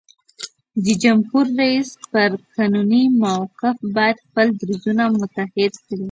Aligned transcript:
د 0.83 0.85
جمهور 1.03 1.45
رئیس 1.61 1.89
پر 2.11 2.29
قانوني 2.55 3.03
موقف 3.23 3.75
باید 3.95 4.17
خپل 4.25 4.47
دریځونه 4.59 5.03
متحد 5.19 5.71
کړي. 5.85 5.97